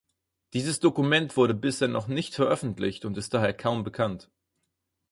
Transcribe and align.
Dieses 0.53 0.79
Dokument 0.79 1.37
wurde 1.37 1.53
bisher 1.53 1.87
noch 1.87 2.07
nicht 2.07 2.33
veröffentlicht 2.33 3.05
und 3.05 3.19
ist 3.19 3.35
daher 3.35 3.53
kaum 3.53 3.83
bekannt. 3.83 4.31